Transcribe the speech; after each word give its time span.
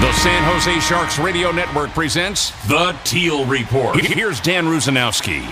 The 0.00 0.12
San 0.12 0.44
Jose 0.44 0.78
Sharks 0.78 1.18
Radio 1.18 1.50
Network 1.50 1.90
presents 1.90 2.52
The 2.68 2.96
Teal 3.02 3.44
Report. 3.46 4.00
Here's 4.00 4.38
Dan 4.38 4.66
Rusanowsky. 4.66 5.44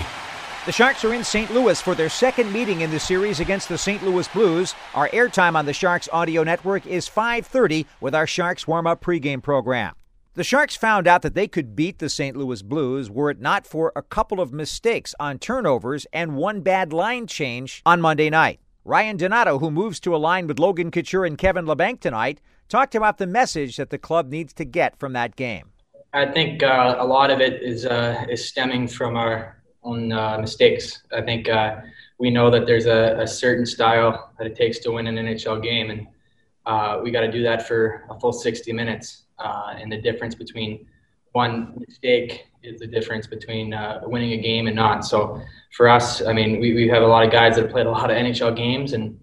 The 0.65 0.71
Sharks 0.71 1.03
are 1.03 1.13
in 1.13 1.25
St. 1.25 1.53
Louis 1.53 1.81
for 1.81 1.95
their 1.95 2.07
second 2.07 2.53
meeting 2.53 2.79
in 2.79 2.89
the 2.89 2.97
series 2.97 3.41
against 3.41 3.67
the 3.67 3.77
St. 3.77 4.01
Louis 4.01 4.25
Blues. 4.29 4.73
Our 4.95 5.09
airtime 5.09 5.57
on 5.57 5.65
the 5.65 5.73
Sharks 5.73 6.07
audio 6.13 6.43
network 6.43 6.87
is 6.87 7.09
5:30 7.09 7.87
with 7.99 8.15
our 8.15 8.25
Sharks 8.25 8.65
warm-up 8.65 9.03
pregame 9.03 9.43
program. 9.43 9.95
The 10.35 10.45
Sharks 10.45 10.77
found 10.77 11.07
out 11.07 11.23
that 11.23 11.35
they 11.35 11.49
could 11.49 11.75
beat 11.75 11.99
the 11.99 12.07
St. 12.07 12.37
Louis 12.37 12.61
Blues 12.61 13.11
were 13.11 13.29
it 13.29 13.41
not 13.41 13.67
for 13.67 13.91
a 13.97 14.01
couple 14.01 14.39
of 14.39 14.53
mistakes 14.53 15.13
on 15.19 15.39
turnovers 15.39 16.07
and 16.13 16.37
one 16.37 16.61
bad 16.61 16.93
line 16.93 17.27
change 17.27 17.81
on 17.85 17.99
Monday 17.99 18.29
night. 18.29 18.61
Ryan 18.87 19.17
Donato, 19.17 19.59
who 19.59 19.69
moves 19.69 19.99
to 19.99 20.15
a 20.15 20.17
line 20.17 20.47
with 20.47 20.59
Logan 20.59 20.91
Couture 20.91 21.25
and 21.25 21.37
Kevin 21.37 21.65
Labanc 21.65 21.99
tonight, 21.99 22.39
talked 22.69 22.95
about 22.95 23.17
the 23.17 23.27
message 23.27 23.75
that 23.75 23.89
the 23.89 23.97
club 23.97 24.29
needs 24.29 24.53
to 24.53 24.63
get 24.63 24.97
from 24.97 25.11
that 25.11 25.35
game. 25.35 25.73
I 26.13 26.25
think 26.25 26.63
uh, 26.63 26.95
a 26.97 27.05
lot 27.05 27.29
of 27.29 27.41
it 27.41 27.61
is 27.61 27.85
uh, 27.85 28.25
is 28.29 28.47
stemming 28.47 28.87
from 28.87 29.17
our 29.17 29.61
own 29.83 30.13
uh, 30.13 30.37
mistakes. 30.37 31.03
I 31.11 31.21
think 31.21 31.49
uh, 31.49 31.81
we 32.17 32.29
know 32.29 32.49
that 32.49 32.65
there's 32.65 32.85
a, 32.85 33.17
a, 33.19 33.27
certain 33.27 33.65
style 33.65 34.31
that 34.37 34.47
it 34.47 34.55
takes 34.55 34.79
to 34.79 34.91
win 34.93 35.07
an 35.07 35.15
NHL 35.17 35.61
game, 35.61 35.89
and 35.89 36.07
uh, 36.65 37.01
we 37.03 37.11
got 37.11 37.21
to 37.21 37.31
do 37.31 37.43
that 37.43 37.67
for 37.67 38.05
a 38.09 38.17
full 38.17 38.31
60 38.31 38.71
minutes 38.71 39.23
uh, 39.37 39.73
and 39.77 39.91
the 39.91 40.01
difference 40.01 40.33
between 40.33 40.87
one 41.33 41.73
mistake 41.85 42.47
is 42.63 42.79
the 42.79 42.87
difference 42.87 43.27
between 43.27 43.73
uh, 43.73 44.01
winning 44.03 44.33
a 44.33 44.41
game 44.41 44.67
and 44.67 44.75
not. 44.75 45.05
So 45.05 45.41
for 45.75 45.87
us, 45.87 46.21
I 46.21 46.33
mean, 46.33 46.59
we, 46.59 46.73
we 46.73 46.87
have 46.87 47.03
a 47.03 47.07
lot 47.07 47.25
of 47.25 47.31
guys 47.31 47.55
that 47.55 47.63
have 47.63 47.71
played 47.71 47.85
a 47.85 47.91
lot 47.91 48.09
of 48.09 48.17
NHL 48.17 48.55
games, 48.55 48.93
and 48.93 49.19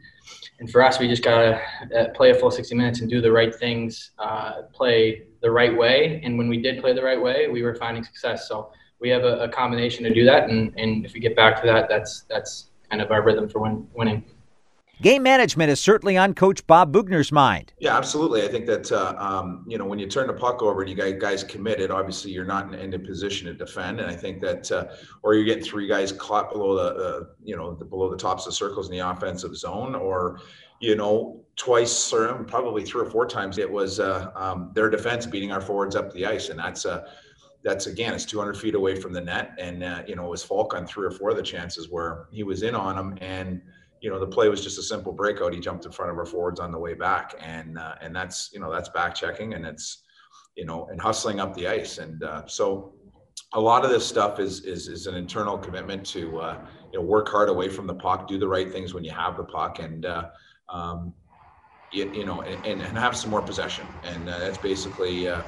and 0.61 0.71
for 0.71 0.83
us, 0.83 0.99
we 0.99 1.09
just 1.09 1.25
gotta 1.25 1.61
uh, 1.97 2.09
play 2.15 2.31
a 2.31 2.35
full 2.35 2.51
60 2.51 2.75
minutes 2.75 3.01
and 3.01 3.11
do 3.11 3.21
the 3.21 3.31
right 3.31 3.55
things, 3.55 4.13
uh, 4.19 4.63
play 4.73 5.25
the 5.43 5.51
right 5.51 5.77
way. 5.77 6.21
And 6.23 6.39
when 6.39 6.49
we 6.49 6.63
did 6.63 6.81
play 6.81 6.93
the 6.93 7.03
right 7.03 7.21
way, 7.21 7.49
we 7.49 7.63
were 7.63 7.75
finding 7.75 8.05
success. 8.05 8.49
So 8.49 8.71
we 9.01 9.09
have 9.11 9.25
a, 9.25 9.41
a 9.41 9.49
combination 9.49 10.05
to 10.05 10.15
do 10.15 10.25
that, 10.25 10.49
and, 10.49 10.73
and 10.79 11.05
if 11.05 11.13
we 11.13 11.21
get 11.21 11.35
back 11.35 11.61
to 11.61 11.67
that, 11.67 11.89
that's 11.89 12.25
that's 12.29 12.71
kind 12.91 13.03
of 13.03 13.11
our 13.11 13.23
rhythm 13.23 13.49
for 13.49 13.61
win, 13.61 13.87
winning. 13.95 14.25
Game 15.05 15.23
management 15.23 15.71
is 15.71 15.81
certainly 15.81 16.17
on 16.17 16.33
Coach 16.33 16.67
Bob 16.67 16.91
Boughner's 16.91 17.31
mind. 17.31 17.75
Yeah, 17.79 17.95
absolutely. 17.95 18.43
I 18.43 18.49
think 18.49 18.65
that 18.65 18.91
uh, 18.91 19.15
um, 19.19 19.63
you 19.69 19.77
know 19.77 19.85
when 19.85 19.99
you 19.99 20.07
turn 20.07 20.29
the 20.29 20.33
puck 20.33 20.63
over 20.63 20.81
and 20.81 20.89
you 20.89 20.97
guys, 20.97 21.17
guys 21.21 21.45
committed, 21.45 21.91
obviously 21.91 22.31
you're 22.31 22.47
not 22.47 22.73
in, 22.73 22.75
in 22.75 22.95
a 22.95 22.99
position 22.99 23.47
to 23.49 23.53
defend, 23.53 24.01
and 24.01 24.11
I 24.11 24.17
think 24.17 24.41
that 24.41 24.73
uh, 24.73 24.87
or 25.23 25.35
you're 25.35 25.45
getting 25.45 25.63
three 25.63 25.87
guys 25.87 26.11
caught 26.11 26.51
below 26.51 26.75
the 26.75 27.05
uh, 27.05 27.25
you 27.43 27.55
know 27.55 27.75
the, 27.75 27.85
below 27.85 28.09
the 28.11 28.17
tops 28.17 28.47
of 28.47 28.55
circles 28.55 28.89
in 28.89 28.97
the 28.97 29.07
offensive 29.07 29.55
zone, 29.55 29.95
or 29.95 30.41
you 30.81 30.97
know 30.97 31.45
twice 31.57 32.11
or 32.11 32.43
probably 32.45 32.83
three 32.83 33.03
or 33.03 33.11
four 33.11 33.27
times 33.27 33.59
it 33.59 33.71
was 33.71 34.01
uh, 34.01 34.31
um, 34.35 34.71
their 34.75 34.89
defense 34.89 35.27
beating 35.27 35.53
our 35.53 35.61
forwards 35.61 35.97
up 35.97 36.15
the 36.15 36.25
ice, 36.25 36.49
and 36.49 36.59
that's 36.59 36.87
uh, 36.87 37.07
that's 37.63 37.89
again 37.89 38.15
it's 38.15 38.25
200 38.25 38.57
feet 38.57 38.75
away 38.75 38.99
from 38.99 39.13
the 39.13 39.21
net, 39.21 39.51
and 39.59 39.85
uh, 39.85 40.03
you 40.09 40.17
know 40.17 40.25
it 40.25 40.31
was 40.31 40.43
Faulk 40.43 40.73
on 40.73 40.87
three 40.87 41.05
or 41.05 41.11
four 41.11 41.29
of 41.29 41.37
the 41.37 41.43
chances 41.43 41.91
where 41.91 42.25
he 42.33 42.43
was 42.43 42.63
in 42.63 42.75
on 42.75 42.97
them 42.97 43.19
and 43.21 43.61
you 44.05 44.11
know 44.11 44.21
the 44.21 44.27
play 44.27 44.51
was 44.51 44.63
just 44.63 44.79
a 44.79 44.83
simple 44.83 45.13
breakout. 45.13 45.55
He 45.55 45.61
jumped 45.61 45.87
in 45.87 45.91
front 45.91 46.13
of 46.13 46.19
our 46.19 46.27
forwards 46.27 46.61
on 46.61 46.71
the 46.71 46.79
way 46.79 46.93
back, 46.93 47.35
and 47.41 47.79
uh, 47.79 47.95
and 48.03 48.15
that's 48.15 48.51
you 48.53 48.61
know 48.61 48.71
that's 48.71 48.91
back 48.91 49.15
checking 49.15 49.55
and 49.55 49.65
it's 49.65 50.03
you 50.57 50.67
know 50.67 50.87
and 50.91 51.01
hustling 51.01 51.41
up 51.41 51.55
the 51.55 51.67
ice, 51.67 51.97
and 51.97 52.23
uh, 52.23 52.47
so 52.47 52.93
a 53.55 53.61
lot 53.61 53.83
of 53.83 53.91
this 53.91 54.07
stuff 54.07 54.41
is 54.41 54.63
is 54.67 54.89
is 54.89 55.07
an 55.07 55.15
internal 55.15 55.57
commitment 55.57 56.05
to 56.05 56.39
uh, 56.39 56.59
you 56.93 56.99
know 56.99 57.05
work 57.05 57.31
hard 57.31 57.49
away 57.49 57.71
from 57.71 57.87
the 57.87 57.95
puck, 57.95 58.29
do 58.29 58.37
the 58.37 58.47
right 58.47 58.71
things 58.71 58.93
when 58.93 59.05
you 59.05 59.11
have 59.11 59.39
the 59.39 59.45
puck, 59.45 59.79
and 59.79 60.05
uh, 60.05 60.29
um, 60.69 61.15
you, 61.91 62.13
you 62.13 62.27
know 62.27 62.43
and, 62.43 62.83
and 62.83 62.99
have 62.99 63.17
some 63.17 63.31
more 63.31 63.41
possession, 63.41 63.87
and 64.05 64.29
uh, 64.29 64.39
that's 64.39 64.59
basically. 64.59 65.29
Uh, 65.29 65.43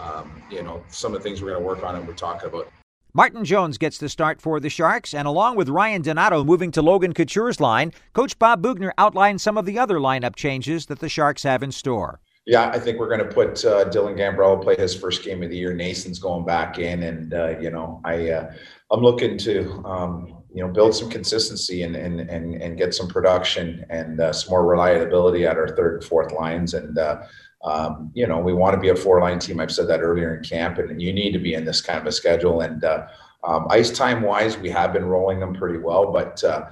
um, 0.00 0.40
you 0.48 0.62
know 0.62 0.80
some 0.86 1.12
of 1.12 1.20
the 1.20 1.28
things 1.28 1.42
we're 1.42 1.50
going 1.50 1.60
to 1.60 1.66
work 1.66 1.82
on 1.82 1.96
and 1.96 2.06
we're 2.06 2.14
talking 2.14 2.48
about 2.48 2.68
Martin 3.14 3.44
Jones 3.44 3.78
gets 3.78 3.96
the 3.96 4.08
start 4.08 4.40
for 4.40 4.60
the 4.60 4.68
Sharks, 4.68 5.14
and 5.14 5.26
along 5.26 5.56
with 5.56 5.70
Ryan 5.70 6.02
Donato 6.02 6.44
moving 6.44 6.70
to 6.72 6.82
Logan 6.82 7.14
Couture's 7.14 7.58
line, 7.58 7.92
Coach 8.12 8.38
Bob 8.38 8.62
Boughner 8.62 8.92
outlined 8.98 9.40
some 9.40 9.56
of 9.56 9.64
the 9.64 9.78
other 9.78 9.98
lineup 9.98 10.36
changes 10.36 10.86
that 10.86 10.98
the 10.98 11.08
Sharks 11.08 11.42
have 11.42 11.62
in 11.62 11.72
store. 11.72 12.20
Yeah, 12.44 12.68
I 12.68 12.78
think 12.78 12.98
we're 12.98 13.08
going 13.08 13.26
to 13.26 13.34
put 13.34 13.64
uh, 13.64 13.86
Dylan 13.86 14.16
Gambrell 14.16 14.62
play 14.62 14.76
his 14.76 14.94
first 14.94 15.22
game 15.22 15.42
of 15.42 15.48
the 15.48 15.56
year. 15.56 15.72
Nason's 15.72 16.18
going 16.18 16.44
back 16.44 16.78
in, 16.78 17.02
and 17.02 17.32
uh, 17.32 17.58
you 17.58 17.70
know, 17.70 18.00
I 18.04 18.30
uh, 18.30 18.52
I'm 18.90 19.00
looking 19.00 19.38
to 19.38 19.70
um, 19.84 20.37
you 20.52 20.64
know 20.64 20.72
build 20.72 20.94
some 20.94 21.10
consistency 21.10 21.82
and 21.82 21.96
and 21.96 22.20
and, 22.20 22.54
and 22.54 22.78
get 22.78 22.94
some 22.94 23.08
production 23.08 23.84
and 23.90 24.20
uh, 24.20 24.32
some 24.32 24.50
more 24.50 24.66
reliability 24.66 25.46
at 25.46 25.56
our 25.56 25.68
third 25.68 25.94
and 25.94 26.04
fourth 26.04 26.32
lines, 26.32 26.74
and 26.74 26.98
uh, 26.98 27.22
um, 27.64 28.10
you 28.14 28.26
know, 28.26 28.38
we 28.38 28.52
want 28.52 28.74
to 28.74 28.80
be 28.80 28.90
a 28.90 28.96
four 28.96 29.20
line 29.20 29.38
team. 29.38 29.60
I've 29.60 29.72
said 29.72 29.88
that 29.88 30.00
earlier 30.00 30.36
in 30.36 30.44
camp, 30.44 30.78
and 30.78 31.00
you 31.02 31.12
need 31.12 31.32
to 31.32 31.38
be 31.38 31.54
in 31.54 31.64
this 31.64 31.80
kind 31.80 31.98
of 31.98 32.06
a 32.06 32.12
schedule. 32.12 32.60
And 32.60 32.84
uh, 32.84 33.06
um, 33.44 33.66
ice 33.70 33.90
time 33.90 34.22
wise, 34.22 34.56
we 34.56 34.70
have 34.70 34.92
been 34.92 35.04
rolling 35.04 35.40
them 35.40 35.54
pretty 35.54 35.78
well, 35.78 36.12
but 36.12 36.42
uh, 36.44 36.66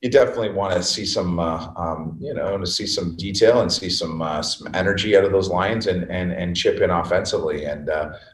you 0.00 0.10
definitely 0.10 0.50
want 0.50 0.74
to 0.74 0.82
see 0.82 1.06
some, 1.06 1.38
uh, 1.38 1.72
um, 1.76 2.18
you 2.20 2.34
know, 2.34 2.58
to 2.58 2.66
see 2.66 2.86
some 2.86 3.16
detail 3.16 3.60
and 3.60 3.72
see 3.72 3.88
some 3.88 4.20
uh, 4.20 4.42
some 4.42 4.74
energy 4.74 5.16
out 5.16 5.24
of 5.24 5.30
those 5.30 5.48
lines 5.48 5.86
and 5.86 6.10
and 6.10 6.32
and 6.32 6.56
chip 6.56 6.80
in 6.80 6.90
offensively. 6.90 7.66
And 7.66 7.88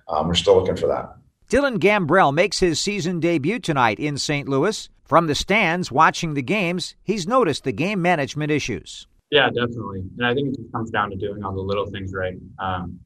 um, 0.08 0.28
we're 0.28 0.34
still 0.34 0.56
looking 0.56 0.76
for 0.76 0.87
that. 0.87 1.17
Dylan 1.48 1.78
Gambrell 1.78 2.34
makes 2.34 2.60
his 2.60 2.78
season 2.78 3.20
debut 3.20 3.59
tonight 3.59 3.98
in 3.98 4.19
St. 4.19 4.47
Louis. 4.47 4.91
From 5.06 5.28
the 5.28 5.34
stands, 5.34 5.91
watching 5.91 6.34
the 6.34 6.42
games, 6.42 6.94
he's 7.03 7.26
noticed 7.26 7.64
the 7.64 7.72
game 7.72 8.03
management 8.03 8.50
issues. 8.50 9.06
Yeah, 9.31 9.48
definitely. 9.48 10.04
And 10.19 10.26
I 10.26 10.34
think 10.34 10.48
it 10.48 10.56
just 10.60 10.72
comes 10.72 10.91
down 10.91 11.08
to 11.08 11.16
doing 11.16 11.42
all 11.42 11.54
the 11.54 11.62
little 11.62 11.87
things 11.87 12.12
right. 12.12 12.34
Um, 12.58 13.00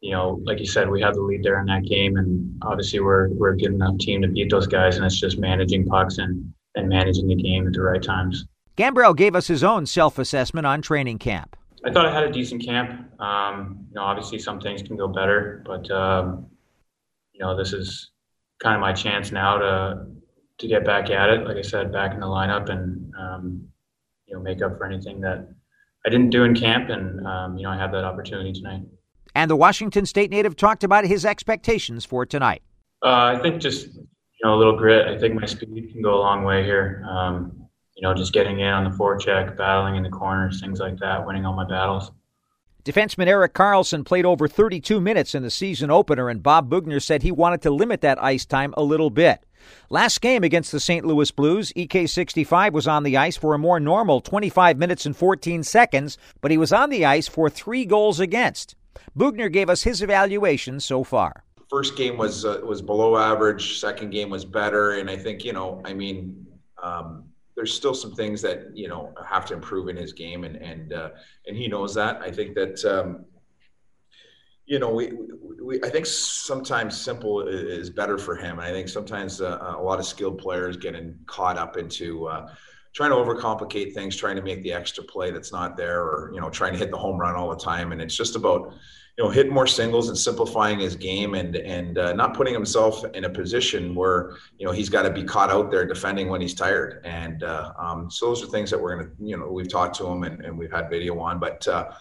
you 0.00 0.10
know, 0.10 0.40
like 0.44 0.58
you 0.58 0.66
said, 0.66 0.90
we 0.90 1.00
have 1.02 1.14
the 1.14 1.20
lead 1.20 1.44
there 1.44 1.60
in 1.60 1.66
that 1.66 1.84
game, 1.84 2.16
and 2.16 2.60
obviously 2.62 2.98
we're 2.98 3.28
we're 3.28 3.50
a 3.50 3.56
good 3.56 3.72
enough 3.72 3.96
team 3.98 4.22
to 4.22 4.28
beat 4.28 4.50
those 4.50 4.66
guys, 4.66 4.96
and 4.96 5.06
it's 5.06 5.20
just 5.20 5.38
managing 5.38 5.86
pucks 5.86 6.18
and 6.18 6.52
and 6.74 6.88
managing 6.88 7.28
the 7.28 7.36
game 7.36 7.68
at 7.68 7.74
the 7.74 7.80
right 7.80 8.02
times. 8.02 8.44
Gambrell 8.76 9.16
gave 9.16 9.36
us 9.36 9.46
his 9.46 9.62
own 9.62 9.86
self-assessment 9.86 10.66
on 10.66 10.82
training 10.82 11.18
camp. 11.18 11.54
I 11.84 11.92
thought 11.92 12.06
I 12.06 12.12
had 12.12 12.24
a 12.24 12.32
decent 12.32 12.64
camp. 12.64 13.20
Um, 13.20 13.86
you 13.90 13.94
know, 13.94 14.02
obviously 14.02 14.40
some 14.40 14.60
things 14.60 14.82
can 14.82 14.96
go 14.96 15.06
better, 15.06 15.62
but 15.64 15.88
um, 15.92 16.46
you 17.42 17.48
know, 17.48 17.56
this 17.56 17.72
is 17.72 18.12
kind 18.62 18.76
of 18.76 18.80
my 18.80 18.92
chance 18.92 19.32
now 19.32 19.58
to 19.58 20.06
to 20.58 20.68
get 20.68 20.84
back 20.84 21.10
at 21.10 21.28
it. 21.28 21.44
Like 21.44 21.56
I 21.56 21.62
said, 21.62 21.90
back 21.90 22.14
in 22.14 22.20
the 22.20 22.26
lineup 22.26 22.68
and 22.68 23.12
um, 23.18 23.66
you 24.26 24.36
know 24.36 24.40
make 24.40 24.62
up 24.62 24.78
for 24.78 24.86
anything 24.86 25.20
that 25.22 25.48
I 26.06 26.08
didn't 26.08 26.30
do 26.30 26.44
in 26.44 26.54
camp, 26.54 26.88
and 26.88 27.26
um, 27.26 27.56
you 27.56 27.64
know 27.64 27.70
I 27.70 27.76
have 27.76 27.90
that 27.90 28.04
opportunity 28.04 28.52
tonight. 28.52 28.82
And 29.34 29.50
the 29.50 29.56
Washington 29.56 30.06
State 30.06 30.30
native 30.30 30.54
talked 30.54 30.84
about 30.84 31.04
his 31.04 31.26
expectations 31.26 32.04
for 32.04 32.24
tonight. 32.24 32.62
Uh, 33.04 33.34
I 33.36 33.40
think 33.42 33.60
just 33.60 33.88
you 33.88 34.44
know 34.44 34.54
a 34.54 34.58
little 34.58 34.76
grit. 34.78 35.08
I 35.08 35.18
think 35.18 35.34
my 35.34 35.46
speed 35.46 35.90
can 35.92 36.00
go 36.00 36.14
a 36.14 36.20
long 36.20 36.44
way 36.44 36.62
here. 36.62 37.04
Um, 37.10 37.66
you 37.96 38.02
know, 38.02 38.14
just 38.14 38.32
getting 38.32 38.60
in 38.60 38.68
on 38.68 38.84
the 38.84 38.96
forecheck, 38.96 39.56
battling 39.56 39.96
in 39.96 40.04
the 40.04 40.10
corners, 40.10 40.60
things 40.60 40.78
like 40.78 40.96
that, 40.98 41.26
winning 41.26 41.44
all 41.44 41.54
my 41.54 41.66
battles. 41.66 42.12
Defenseman 42.84 43.28
Erik 43.28 43.54
Karlsson 43.54 44.04
played 44.04 44.26
over 44.26 44.48
32 44.48 45.00
minutes 45.00 45.36
in 45.36 45.44
the 45.44 45.50
season 45.50 45.88
opener, 45.88 46.28
and 46.28 46.42
Bob 46.42 46.68
Boughner 46.68 46.98
said 46.98 47.22
he 47.22 47.30
wanted 47.30 47.62
to 47.62 47.70
limit 47.70 48.00
that 48.00 48.20
ice 48.20 48.44
time 48.44 48.74
a 48.76 48.82
little 48.82 49.10
bit. 49.10 49.46
Last 49.88 50.20
game 50.20 50.42
against 50.42 50.72
the 50.72 50.80
St. 50.80 51.06
Louis 51.06 51.30
Blues, 51.30 51.72
EK65 51.76 52.72
was 52.72 52.88
on 52.88 53.04
the 53.04 53.16
ice 53.16 53.36
for 53.36 53.54
a 53.54 53.58
more 53.58 53.78
normal 53.78 54.20
25 54.20 54.78
minutes 54.78 55.06
and 55.06 55.16
14 55.16 55.62
seconds, 55.62 56.18
but 56.40 56.50
he 56.50 56.58
was 56.58 56.72
on 56.72 56.90
the 56.90 57.04
ice 57.04 57.28
for 57.28 57.48
three 57.48 57.84
goals 57.84 58.18
against. 58.18 58.74
Boughner 59.16 59.48
gave 59.48 59.70
us 59.70 59.82
his 59.82 60.02
evaluation 60.02 60.80
so 60.80 61.04
far. 61.04 61.44
First 61.70 61.96
game 61.96 62.18
was 62.18 62.44
uh, 62.44 62.60
was 62.64 62.82
below 62.82 63.16
average. 63.16 63.78
Second 63.78 64.10
game 64.10 64.28
was 64.28 64.44
better, 64.44 64.98
and 64.98 65.08
I 65.08 65.16
think 65.16 65.44
you 65.44 65.52
know, 65.52 65.80
I 65.84 65.94
mean, 65.94 66.46
um, 66.82 67.24
there's 67.54 67.74
still 67.74 67.94
some 67.94 68.14
things 68.14 68.40
that 68.42 68.76
you 68.76 68.88
know 68.88 69.12
have 69.28 69.44
to 69.46 69.54
improve 69.54 69.88
in 69.88 69.96
his 69.96 70.12
game, 70.12 70.44
and 70.44 70.56
and 70.56 70.92
uh, 70.92 71.10
and 71.46 71.56
he 71.56 71.68
knows 71.68 71.94
that. 71.94 72.20
I 72.20 72.30
think 72.30 72.54
that 72.54 72.84
um, 72.84 73.24
you 74.66 74.78
know 74.78 74.90
we, 74.90 75.12
we 75.62 75.82
I 75.82 75.90
think 75.90 76.06
sometimes 76.06 76.98
simple 76.98 77.46
is 77.46 77.90
better 77.90 78.18
for 78.18 78.36
him, 78.36 78.58
and 78.58 78.66
I 78.66 78.70
think 78.70 78.88
sometimes 78.88 79.40
uh, 79.40 79.74
a 79.76 79.82
lot 79.82 79.98
of 79.98 80.06
skilled 80.06 80.38
players 80.38 80.76
getting 80.76 81.16
caught 81.26 81.58
up 81.58 81.76
into. 81.76 82.26
Uh, 82.26 82.52
trying 82.92 83.10
to 83.10 83.16
overcomplicate 83.16 83.94
things, 83.94 84.16
trying 84.16 84.36
to 84.36 84.42
make 84.42 84.62
the 84.62 84.72
extra 84.72 85.02
play 85.04 85.30
that's 85.30 85.52
not 85.52 85.76
there, 85.76 86.00
or 86.02 86.30
you 86.34 86.40
know, 86.40 86.50
trying 86.50 86.72
to 86.72 86.78
hit 86.78 86.90
the 86.90 86.96
home 86.96 87.18
run 87.18 87.34
all 87.34 87.50
the 87.50 87.56
time. 87.56 87.92
And 87.92 88.00
it's 88.00 88.16
just 88.16 88.36
about 88.36 88.74
you 89.18 89.24
know 89.24 89.30
hitting 89.30 89.52
more 89.52 89.66
singles 89.66 90.08
and 90.08 90.16
simplifying 90.16 90.78
his 90.78 90.96
game 90.96 91.34
and 91.34 91.56
and 91.56 91.98
uh, 91.98 92.12
not 92.12 92.34
putting 92.34 92.54
himself 92.54 93.04
in 93.14 93.24
a 93.24 93.30
position 93.30 93.94
where 93.94 94.36
you 94.58 94.66
know 94.66 94.72
he's 94.72 94.88
got 94.88 95.02
to 95.02 95.10
be 95.10 95.24
caught 95.24 95.50
out 95.50 95.70
there 95.70 95.86
defending 95.86 96.28
when 96.28 96.40
he's 96.40 96.54
tired. 96.54 97.00
And 97.04 97.42
uh, 97.42 97.72
um, 97.78 98.10
so 98.10 98.26
those 98.26 98.42
are 98.42 98.46
things 98.46 98.70
that 98.70 98.80
we're 98.80 98.96
gonna 98.96 99.10
you 99.20 99.36
know 99.36 99.50
we've 99.50 99.70
talked 99.70 99.96
to 99.96 100.06
him 100.06 100.24
and, 100.24 100.44
and 100.44 100.56
we've 100.58 100.72
had 100.72 100.90
video 100.90 101.18
on, 101.18 101.38
but. 101.38 101.66
Uh, 101.66 101.92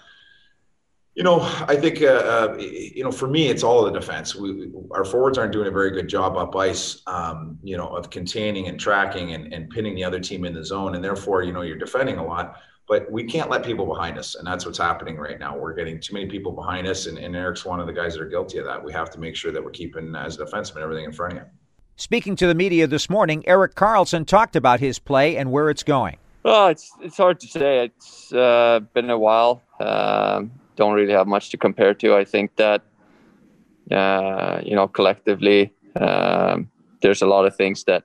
you 1.21 1.25
know, 1.25 1.41
I 1.67 1.75
think 1.75 2.01
uh, 2.01 2.07
uh, 2.07 2.57
you 2.57 3.03
know 3.03 3.11
for 3.11 3.27
me, 3.27 3.47
it's 3.47 3.61
all 3.61 3.85
the 3.85 3.91
defense. 3.91 4.35
We, 4.35 4.71
our 4.89 5.05
forwards 5.05 5.37
aren't 5.37 5.51
doing 5.51 5.67
a 5.67 5.71
very 5.71 5.91
good 5.91 6.07
job 6.07 6.35
up 6.35 6.55
ice, 6.55 7.03
um, 7.05 7.59
you 7.61 7.77
know, 7.77 7.89
of 7.89 8.09
containing 8.09 8.67
and 8.67 8.79
tracking 8.79 9.35
and, 9.35 9.53
and 9.53 9.69
pinning 9.69 9.93
the 9.93 10.03
other 10.03 10.19
team 10.19 10.45
in 10.45 10.53
the 10.55 10.65
zone, 10.65 10.95
and 10.95 11.03
therefore, 11.03 11.43
you 11.43 11.51
know, 11.51 11.61
you're 11.61 11.77
defending 11.77 12.17
a 12.17 12.25
lot. 12.25 12.55
But 12.87 13.11
we 13.11 13.23
can't 13.23 13.51
let 13.51 13.63
people 13.63 13.85
behind 13.85 14.17
us, 14.17 14.33
and 14.33 14.47
that's 14.47 14.65
what's 14.65 14.79
happening 14.79 15.15
right 15.15 15.37
now. 15.37 15.55
We're 15.55 15.75
getting 15.75 15.99
too 15.99 16.15
many 16.15 16.25
people 16.25 16.53
behind 16.53 16.87
us, 16.87 17.05
and, 17.05 17.19
and 17.19 17.35
Erik's 17.35 17.65
one 17.65 17.79
of 17.79 17.85
the 17.85 17.93
guys 17.93 18.15
that 18.15 18.23
are 18.23 18.27
guilty 18.27 18.57
of 18.57 18.65
that. 18.65 18.83
We 18.83 18.91
have 18.93 19.11
to 19.11 19.19
make 19.19 19.35
sure 19.35 19.51
that 19.51 19.63
we're 19.63 19.69
keeping 19.69 20.15
as 20.15 20.39
a 20.39 20.45
defenseman 20.45 20.81
everything 20.81 21.05
in 21.05 21.11
front 21.11 21.33
of 21.33 21.39
him. 21.41 21.49
Speaking 21.97 22.35
to 22.37 22.47
the 22.47 22.55
media 22.55 22.87
this 22.87 23.11
morning, 23.11 23.47
Erik 23.47 23.75
Karlsson 23.75 24.25
talked 24.25 24.55
about 24.55 24.79
his 24.79 24.97
play 24.97 25.37
and 25.37 25.51
where 25.51 25.69
it's 25.69 25.83
going. 25.83 26.17
Well, 26.41 26.69
it's 26.69 26.91
it's 26.99 27.17
hard 27.17 27.39
to 27.41 27.47
say. 27.47 27.85
It's 27.85 28.33
uh, 28.33 28.79
been 28.95 29.11
a 29.11 29.19
while. 29.19 29.61
Um, 29.79 30.51
don't 30.81 30.95
really 30.99 31.17
have 31.19 31.27
much 31.35 31.45
to 31.51 31.57
compare 31.57 31.93
to. 32.01 32.07
I 32.21 32.25
think 32.33 32.47
that 32.63 32.81
uh, 33.99 34.55
you 34.69 34.75
know 34.77 34.87
collectively 34.97 35.61
um, 36.05 36.57
there's 37.01 37.21
a 37.21 37.29
lot 37.35 37.43
of 37.47 37.53
things 37.55 37.83
that 37.89 38.03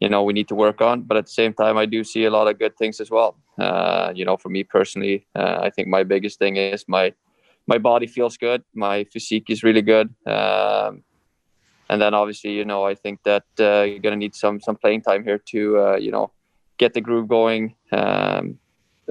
you 0.00 0.08
know 0.12 0.22
we 0.28 0.32
need 0.38 0.48
to 0.48 0.54
work 0.66 0.80
on, 0.80 0.96
but 1.08 1.16
at 1.16 1.26
the 1.26 1.36
same 1.42 1.52
time 1.62 1.76
I 1.82 1.86
do 1.86 2.00
see 2.12 2.24
a 2.24 2.32
lot 2.38 2.46
of 2.50 2.58
good 2.58 2.74
things 2.80 3.00
as 3.04 3.10
well. 3.10 3.32
Uh, 3.58 4.12
you 4.18 4.24
know, 4.24 4.36
for 4.42 4.50
me 4.56 4.62
personally, 4.64 5.16
uh, 5.40 5.58
I 5.66 5.68
think 5.74 5.86
my 5.88 6.02
biggest 6.04 6.38
thing 6.38 6.56
is 6.56 6.84
my 6.88 7.06
my 7.72 7.78
body 7.78 8.08
feels 8.16 8.36
good, 8.36 8.60
my 8.74 9.04
physique 9.12 9.48
is 9.54 9.62
really 9.62 9.84
good. 9.94 10.08
Um, 10.26 11.04
and 11.90 12.00
then 12.02 12.14
obviously, 12.14 12.52
you 12.60 12.64
know, 12.64 12.82
I 12.92 12.94
think 12.94 13.16
that 13.30 13.46
uh, 13.60 13.82
you're 13.88 14.04
gonna 14.06 14.22
need 14.24 14.34
some 14.34 14.60
some 14.66 14.76
playing 14.82 15.02
time 15.02 15.22
here 15.28 15.40
to, 15.52 15.60
uh, 15.84 15.96
you 16.04 16.12
know, 16.14 16.26
get 16.78 16.94
the 16.94 17.02
groove 17.06 17.28
going 17.28 17.62
um, 18.00 18.44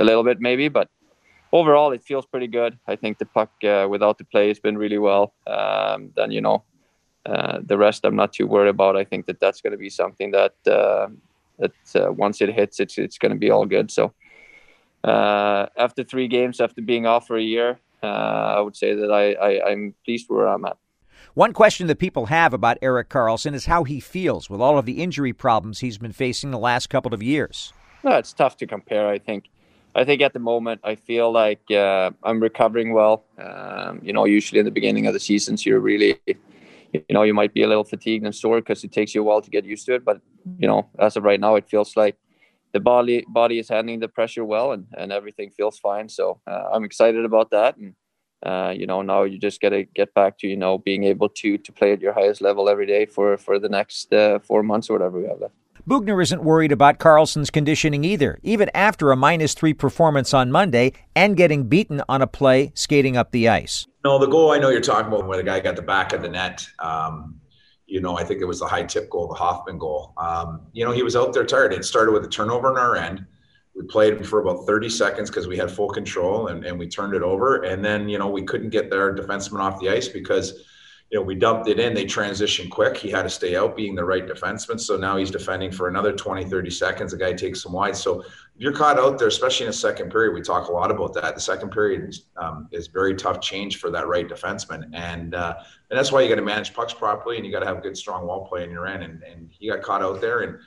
a 0.02 0.04
little 0.10 0.24
bit 0.24 0.38
maybe. 0.40 0.68
But 0.70 0.90
overall, 1.52 1.92
it 1.92 2.04
feels 2.04 2.26
pretty 2.26 2.48
good. 2.48 2.78
I 2.88 2.96
think 2.96 3.18
the 3.18 3.26
puck 3.26 3.52
uh, 3.64 3.88
without 3.90 4.18
the 4.18 4.24
play 4.24 4.48
has 4.48 4.60
been 4.60 4.78
really 4.78 4.98
well. 4.98 5.34
Um, 5.48 6.12
then 6.16 6.32
you 6.32 6.42
know, 6.42 6.64
uh, 7.26 7.60
the 7.64 7.78
rest 7.78 8.06
I'm 8.06 8.16
not 8.16 8.34
too 8.34 8.48
worried 8.48 8.70
about. 8.70 8.96
I 8.96 9.04
think 9.04 9.26
that 9.28 9.40
that's 9.40 9.62
going 9.62 9.72
to 9.72 9.78
be 9.78 9.90
something 9.90 10.32
that 10.32 10.56
uh, 10.68 11.08
that 11.60 11.74
uh, 11.96 12.12
once 12.12 12.42
it 12.42 12.54
hits, 12.54 12.80
it's 12.80 12.98
it's 12.98 13.18
going 13.18 13.32
to 13.32 13.38
be 13.38 13.52
all 13.52 13.66
good. 13.66 13.92
So 13.92 14.14
uh, 15.04 15.68
after 15.78 16.04
three 16.04 16.28
games, 16.28 16.60
after 16.60 16.82
being 16.82 17.06
off 17.06 17.28
for 17.28 17.38
a 17.38 17.44
year, 17.44 17.80
uh, 18.04 18.06
I 18.58 18.60
would 18.60 18.76
say 18.76 18.96
that 18.96 19.12
I, 19.12 19.34
I 19.34 19.72
I'm 19.72 19.96
pleased 20.06 20.26
where 20.30 20.48
I'm 20.48 20.66
at. 20.66 20.78
One 21.34 21.54
question 21.54 21.88
that 21.88 22.00
people 22.00 22.26
have 22.26 22.54
about 22.54 22.80
Erik 22.82 23.08
Karlsson 23.08 23.54
is 23.54 23.68
how 23.68 23.84
he 23.84 24.00
feels 24.00 24.50
with 24.50 24.60
all 24.60 24.78
of 24.78 24.86
the 24.86 25.02
injury 25.04 25.34
problems 25.34 25.80
he's 25.80 26.00
been 26.00 26.12
facing 26.12 26.52
the 26.52 26.58
last 26.58 26.90
couple 26.90 27.14
of 27.14 27.22
years. 27.22 27.72
No, 28.04 28.18
it's 28.18 28.34
tough 28.34 28.58
to 28.58 28.68
compare. 28.68 29.08
I 29.08 29.20
think 29.20 29.46
I 29.94 30.06
think 30.06 30.22
at 30.22 30.34
the 30.34 30.40
moment 30.40 30.82
I 30.84 30.96
feel 30.96 31.32
like 31.32 31.70
uh, 31.70 32.12
I'm 32.24 32.40
recovering 32.40 32.94
well. 32.94 33.26
Um, 33.38 34.00
you 34.02 34.14
know, 34.14 34.26
usually 34.26 34.60
in 34.60 34.66
the 34.66 34.72
beginning 34.72 35.08
of 35.08 35.14
the 35.14 35.20
seasons, 35.20 35.66
you're 35.66 35.80
really, 35.80 36.20
you 36.94 37.04
know, 37.10 37.24
you 37.24 37.34
might 37.34 37.54
be 37.54 37.64
a 37.64 37.68
little 37.68 37.84
fatigued 37.84 38.26
and 38.26 38.34
sore 38.34 38.62
because 38.62 38.84
it 38.84 38.92
takes 38.92 39.14
you 39.14 39.22
a 39.22 39.24
while 39.24 39.42
to 39.42 39.50
get 39.50 39.66
used 39.66 39.86
to 39.88 39.96
it. 39.96 40.06
But 40.06 40.22
you 40.58 40.68
know, 40.68 40.90
as 40.98 41.18
of 41.18 41.24
right 41.24 41.40
now, 41.40 41.56
it 41.56 41.70
feels 41.70 41.98
like 41.98 42.16
the 42.74 42.80
body 42.80 43.26
body 43.28 43.60
is 43.60 43.68
handling 43.68 44.00
the 44.00 44.08
pressure 44.08 44.46
well, 44.46 44.72
and 44.72 44.88
and 44.98 45.12
everything 45.12 45.50
feels 45.50 45.78
fine. 45.78 46.08
So 46.08 46.40
uh, 46.48 46.70
I'm 46.72 46.86
excited 46.86 47.26
about 47.26 47.52
that. 47.52 47.76
And 47.76 47.94
uh, 48.44 48.74
you 48.76 48.88
know, 48.88 49.02
now 49.02 49.24
you 49.24 49.38
just 49.38 49.60
got 49.60 49.70
to 49.70 49.84
get 49.84 50.14
back 50.14 50.38
to 50.40 50.48
you 50.48 50.58
know 50.58 50.78
being 50.78 51.04
able 51.04 51.28
to 51.28 51.58
to 51.58 51.72
play 51.74 51.92
at 51.92 52.02
your 52.02 52.14
highest 52.14 52.42
level 52.42 52.70
every 52.70 52.86
day 52.86 53.06
for 53.06 53.38
for 53.38 53.60
the 53.60 53.70
next 53.70 54.14
uh, 54.14 54.40
four 54.40 54.64
months 54.64 54.90
or 54.90 54.94
whatever 54.94 55.20
we 55.20 55.28
have 55.28 55.42
left. 55.42 55.56
Boughner 55.88 56.22
isn't 56.22 56.44
worried 56.44 56.72
about 56.72 57.00
Karlsson's 57.00 57.50
conditioning 57.50 58.04
either, 58.04 58.40
even 58.44 58.70
after 58.74 59.12
a 59.12 59.16
minus 59.16 59.54
three 59.54 59.74
performance 59.74 60.34
on 60.34 60.52
Monday 60.52 60.94
and 61.16 61.36
getting 61.36 61.68
beaten 61.68 62.02
on 62.08 62.22
a 62.22 62.28
play 62.28 62.72
skating 62.76 63.18
up 63.18 63.32
the 63.32 63.50
ice. 63.50 63.88
No, 64.04 64.20
the 64.20 64.28
goal 64.28 64.52
I 64.52 64.60
know 64.60 64.70
you're 64.70 64.82
talking 64.82 65.08
about 65.08 65.28
where 65.28 65.38
the 65.38 65.44
guy 65.44 65.60
got 65.60 65.76
the 65.76 65.82
back 65.82 66.14
of 66.14 66.22
the 66.22 66.30
net. 66.30 66.66
Um, 66.80 67.40
you 67.88 68.00
know, 68.00 68.18
I 68.18 68.24
think 68.24 68.42
it 68.42 68.46
was 68.46 68.60
the 68.60 68.68
high 68.68 68.84
tip 68.84 69.10
goal, 69.10 69.28
the 69.28 69.34
Hoffman 69.34 69.78
goal. 69.78 70.14
Um, 70.18 70.62
you 70.72 70.86
know, 70.86 70.92
he 70.92 71.04
was 71.04 71.16
out 71.16 71.34
there 71.34 71.46
tired. 71.46 71.74
It 71.74 71.84
started 71.84 72.12
with 72.12 72.24
a 72.24 72.30
turnover 72.30 72.70
on 72.70 72.78
our 72.78 72.96
end. 72.96 73.26
We 73.76 73.84
played 73.84 74.26
for 74.26 74.40
about 74.42 74.66
30 74.66 74.90
seconds 74.90 75.30
because 75.30 75.48
we 75.48 75.58
had 75.58 75.72
full 75.72 75.90
control 75.90 76.48
and, 76.48 76.64
and 76.64 76.78
we 76.78 76.88
turned 76.88 77.14
it 77.16 77.22
over. 77.22 77.64
And 77.64 77.84
then, 77.84 78.08
you 78.08 78.20
know, 78.20 78.28
we 78.28 78.44
couldn't 78.44 78.70
get 78.70 78.90
their 78.90 79.16
defenseman 79.16 79.60
off 79.60 79.80
the 79.80 79.90
ice 79.90 80.08
because 80.08 80.64
you 81.12 81.20
know, 81.20 81.26
we 81.26 81.36
dumped 81.36 81.68
it 81.68 81.78
in. 81.78 81.94
They 81.94 82.06
transitioned 82.06 82.70
quick. 82.70 82.96
He 82.96 83.10
had 83.10 83.24
to 83.24 83.30
stay 83.30 83.58
out 83.58 83.76
being 83.76 83.96
the 83.96 84.04
right 84.04 84.26
defenseman. 84.26 84.80
So 84.80 84.96
now 84.96 85.18
he's 85.18 85.30
defending 85.30 85.70
for 85.70 85.90
another 85.90 86.14
20, 86.14 86.46
30 86.46 86.70
seconds. 86.70 87.12
The 87.12 87.18
guy 87.18 87.34
takes 87.34 87.62
some 87.62 87.74
wide. 87.74 87.98
So 87.98 88.22
if 88.22 88.28
you're 88.56 88.72
caught 88.72 88.98
out 88.98 89.20
there, 89.20 89.28
especially 89.28 89.66
in 89.66 89.72
the 89.72 89.78
second 89.78 90.10
period. 90.10 90.34
We 90.34 90.42
talk 90.42 90.70
a 90.70 90.72
lot 90.72 90.90
about 90.90 91.14
that. 91.16 91.36
The 91.36 91.42
second 91.42 91.72
period 91.72 92.08
is, 92.08 92.28
um, 92.38 92.70
is 92.72 92.88
very 92.88 93.14
tough 93.14 93.42
change 93.42 93.80
for 93.80 93.92
that 93.92 94.08
right 94.08 94.28
defenseman. 94.28 94.90
And 94.94 95.36
uh, 95.36 95.56
and 95.90 95.98
that's 95.98 96.14
why 96.14 96.22
you 96.22 96.30
got 96.30 96.36
to 96.36 96.42
manage 96.42 96.74
pucks 96.74 96.94
properly 96.94 97.36
and 97.36 97.46
you 97.46 97.52
got 97.52 97.60
to 97.60 97.66
have 97.66 97.84
good, 97.84 97.98
strong 97.98 98.26
wall 98.26 98.46
play 98.46 98.64
in 98.64 98.72
your 98.72 98.88
end. 98.88 99.04
And, 99.04 99.22
and 99.24 99.50
he 99.52 99.68
got 99.68 99.82
caught 99.82 100.02
out 100.02 100.22
there. 100.22 100.44
And, 100.44 100.58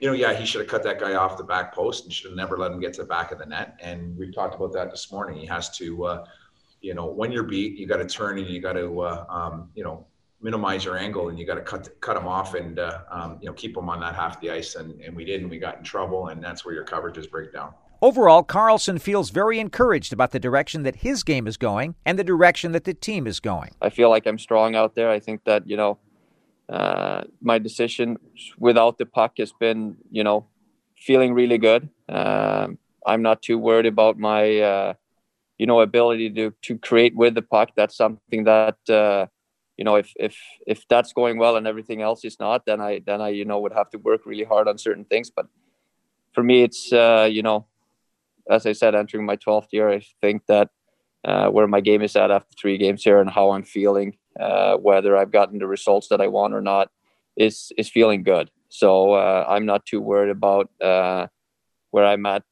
you 0.00 0.08
know, 0.08 0.14
yeah, 0.14 0.34
he 0.34 0.44
should 0.44 0.60
have 0.60 0.68
cut 0.68 0.82
that 0.82 1.00
guy 1.00 1.14
off 1.14 1.38
the 1.38 1.44
back 1.44 1.74
post 1.74 2.04
and 2.04 2.12
should 2.12 2.30
have 2.30 2.36
never 2.36 2.58
let 2.58 2.70
him 2.70 2.80
get 2.80 2.92
to 2.94 3.00
the 3.00 3.08
back 3.08 3.32
of 3.32 3.38
the 3.38 3.46
net. 3.46 3.78
And 3.80 4.14
we've 4.18 4.34
talked 4.34 4.54
about 4.54 4.74
that 4.74 4.90
this 4.90 5.10
morning. 5.10 5.38
He 5.38 5.46
has 5.46 5.74
to, 5.78 6.04
uh, 6.04 6.24
you 6.84 6.92
know, 6.92 7.06
when 7.06 7.32
you're 7.32 7.44
beat, 7.44 7.78
you 7.78 7.86
got 7.86 7.96
to 7.96 8.06
turn 8.06 8.38
and 8.38 8.46
you 8.46 8.60
got 8.60 8.74
to, 8.74 9.00
uh, 9.00 9.24
um, 9.30 9.70
you 9.74 9.82
know, 9.82 10.06
minimize 10.42 10.84
your 10.84 10.98
angle 10.98 11.30
and 11.30 11.38
you 11.38 11.46
got 11.46 11.54
to 11.54 11.62
cut 11.62 11.88
cut 12.02 12.14
them 12.14 12.28
off 12.28 12.54
and 12.54 12.78
uh, 12.78 13.00
um, 13.10 13.38
you 13.40 13.46
know 13.46 13.54
keep 13.54 13.74
them 13.74 13.88
on 13.88 13.98
that 14.00 14.14
half 14.14 14.38
the 14.42 14.50
ice 14.50 14.74
and, 14.74 15.00
and 15.00 15.16
we 15.16 15.24
did 15.24 15.40
and 15.40 15.48
we 15.48 15.58
got 15.58 15.78
in 15.78 15.82
trouble 15.82 16.28
and 16.28 16.44
that's 16.44 16.66
where 16.66 16.74
your 16.74 16.84
coverages 16.84 17.28
break 17.30 17.50
down. 17.50 17.72
Overall, 18.02 18.44
Karlsson 18.44 19.00
feels 19.00 19.30
very 19.30 19.58
encouraged 19.58 20.12
about 20.12 20.32
the 20.32 20.38
direction 20.38 20.82
that 20.82 20.96
his 20.96 21.22
game 21.22 21.46
is 21.46 21.56
going 21.56 21.94
and 22.04 22.18
the 22.18 22.24
direction 22.24 22.72
that 22.72 22.84
the 22.84 22.92
team 22.92 23.26
is 23.26 23.40
going. 23.40 23.70
I 23.80 23.88
feel 23.88 24.10
like 24.10 24.26
I'm 24.26 24.38
strong 24.38 24.74
out 24.76 24.94
there. 24.94 25.08
I 25.08 25.18
think 25.18 25.44
that 25.44 25.66
you 25.66 25.78
know 25.78 25.98
uh, 26.68 27.22
my 27.40 27.58
decision 27.58 28.18
without 28.58 28.98
the 28.98 29.06
puck 29.06 29.38
has 29.38 29.52
been 29.52 29.96
you 30.10 30.22
know 30.22 30.46
feeling 30.94 31.32
really 31.32 31.56
good. 31.56 31.88
Um, 32.10 32.76
I'm 33.06 33.22
not 33.22 33.40
too 33.40 33.58
worried 33.58 33.86
about 33.86 34.18
my 34.18 34.58
uh, 34.58 34.94
you 35.58 35.66
know 35.66 35.80
ability 35.80 36.30
to 36.30 36.52
to 36.62 36.78
create 36.78 37.14
with 37.16 37.34
the 37.34 37.42
puck. 37.42 37.70
That's 37.76 37.96
something 37.96 38.44
that 38.44 38.78
uh, 38.88 39.26
you 39.76 39.84
know 39.84 39.96
if 39.96 40.12
if 40.16 40.36
if 40.66 40.86
that's 40.88 41.12
going 41.12 41.38
well 41.38 41.56
and 41.56 41.66
everything 41.66 42.02
else 42.02 42.24
is 42.24 42.38
not 42.38 42.64
then 42.66 42.80
i 42.80 43.00
then 43.06 43.20
i 43.20 43.28
you 43.28 43.44
know 43.44 43.60
would 43.60 43.72
have 43.72 43.90
to 43.90 43.98
work 43.98 44.22
really 44.24 44.44
hard 44.44 44.68
on 44.68 44.78
certain 44.78 45.04
things 45.04 45.30
but 45.30 45.46
for 46.32 46.42
me 46.42 46.62
it's 46.62 46.92
uh 46.92 47.28
you 47.30 47.42
know 47.42 47.66
as 48.50 48.66
i 48.66 48.72
said 48.72 48.94
entering 48.94 49.26
my 49.26 49.36
12th 49.36 49.68
year 49.72 49.90
i 49.90 50.00
think 50.20 50.42
that 50.46 50.70
uh, 51.24 51.48
where 51.48 51.66
my 51.66 51.80
game 51.80 52.02
is 52.02 52.16
at 52.16 52.30
after 52.30 52.54
three 52.60 52.76
games 52.76 53.02
here 53.02 53.20
and 53.20 53.30
how 53.30 53.50
i'm 53.50 53.64
feeling 53.64 54.16
uh, 54.38 54.76
whether 54.76 55.16
i've 55.16 55.32
gotten 55.32 55.58
the 55.58 55.66
results 55.66 56.08
that 56.08 56.20
i 56.20 56.26
want 56.26 56.54
or 56.54 56.60
not 56.60 56.90
is 57.36 57.72
is 57.76 57.88
feeling 57.88 58.22
good 58.22 58.50
so 58.68 59.14
uh, 59.14 59.44
i'm 59.48 59.66
not 59.66 59.84
too 59.86 60.00
worried 60.00 60.30
about 60.30 60.70
uh, 60.82 61.26
where 61.90 62.04
i'm 62.04 62.26
at 62.26 62.42